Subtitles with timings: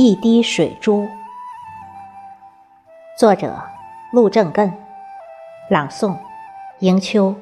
[0.00, 1.08] 一滴水珠，
[3.18, 3.60] 作者
[4.12, 4.72] 陆正根，
[5.68, 6.16] 朗诵
[6.78, 7.34] 迎秋。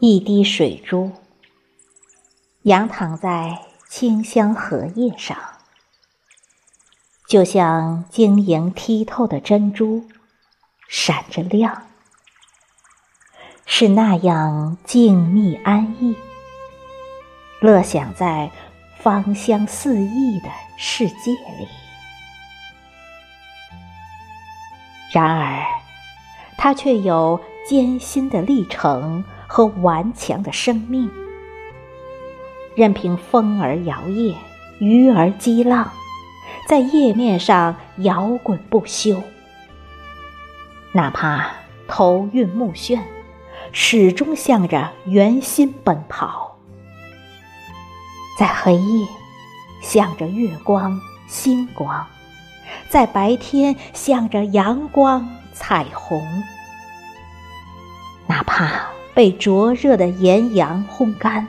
[0.00, 1.12] 一滴水珠。
[2.64, 3.58] 仰躺在
[3.88, 5.36] 清香荷叶上，
[7.26, 10.06] 就像晶莹剔透的珍珠，
[10.88, 11.88] 闪着亮，
[13.66, 16.16] 是那样静谧安逸，
[17.58, 18.48] 乐享在
[19.00, 21.66] 芳香四溢的世界里。
[25.12, 25.64] 然而，
[26.56, 31.10] 它却有艰辛的历程和顽强的生命。
[32.74, 34.34] 任凭风儿摇曳，
[34.78, 35.90] 鱼儿激浪，
[36.66, 39.22] 在叶面上摇滚不休。
[40.92, 41.46] 哪怕
[41.86, 43.00] 头晕目眩，
[43.72, 46.56] 始终向着圆心奔跑。
[48.38, 49.06] 在黑夜，
[49.82, 52.06] 向着月光、星光；
[52.88, 56.22] 在白天，向着阳光、彩虹。
[58.26, 61.46] 哪怕被灼热的炎阳烘干。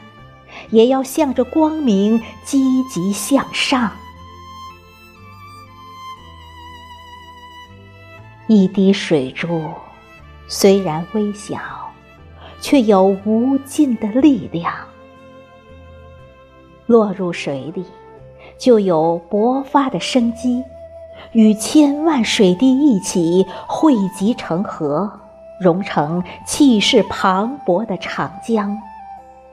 [0.69, 3.91] 也要向着光明积极向上。
[8.47, 9.63] 一滴水珠，
[10.47, 11.57] 虽然微小，
[12.59, 14.73] 却有无尽的力量。
[16.85, 17.85] 落入水里，
[18.57, 20.61] 就有勃发的生机，
[21.31, 25.09] 与千万水滴一起汇集成河，
[25.61, 28.77] 融成气势磅礴的长江。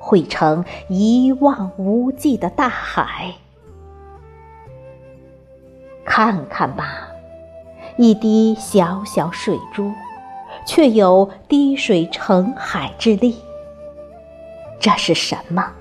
[0.01, 3.35] 汇成一望无际的大海。
[6.05, 7.07] 看看吧，
[7.97, 9.93] 一滴小小水珠，
[10.67, 13.37] 却有滴水成海之力。
[14.81, 15.73] 这是什么？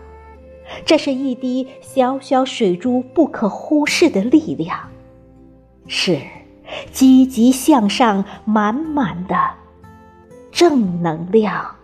[0.85, 4.77] 这是一滴小小水珠不可忽视的力量，
[5.87, 6.19] 是
[6.91, 9.35] 积极向上、满满的
[10.51, 11.75] 正能量。